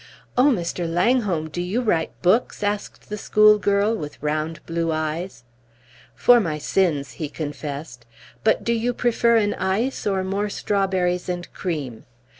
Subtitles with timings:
[0.35, 0.91] "Oh, Mr.
[0.91, 5.43] Langholm, do you write books?" asked the schoolgirl, with round blue eyes.
[6.15, 8.07] "For my sins," he confessed.
[8.43, 12.05] "But do you prefer an ice, or more strawberries and cream?"